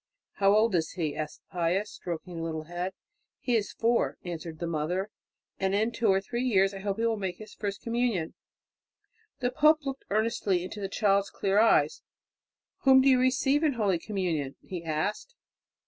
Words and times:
"How 0.37 0.55
old 0.55 0.73
is 0.73 0.93
he?" 0.93 1.15
asked 1.15 1.43
Pius, 1.51 1.91
stroking 1.91 2.37
the 2.37 2.41
little 2.41 2.63
head. 2.63 2.93
"He 3.39 3.55
is 3.55 3.71
four," 3.71 4.17
answered 4.25 4.57
the 4.57 4.65
mother, 4.65 5.11
"and 5.59 5.75
in 5.75 5.91
two 5.91 6.07
or 6.07 6.19
three 6.19 6.41
years 6.43 6.73
I 6.73 6.79
hope 6.79 6.97
he 6.97 7.05
will 7.05 7.17
make 7.17 7.37
his 7.37 7.53
first 7.53 7.83
communion." 7.83 8.33
The 9.41 9.51
pope 9.51 9.85
looked 9.85 10.05
earnestly 10.09 10.63
into 10.63 10.79
the 10.81 10.89
child's 10.89 11.29
clear 11.29 11.59
eyes. 11.59 12.01
"Whom 12.79 13.01
do 13.01 13.09
you 13.09 13.19
receive 13.19 13.61
in 13.61 13.73
holy 13.73 13.99
communion?" 13.99 14.55
he 14.63 14.83
asked. 14.83 15.35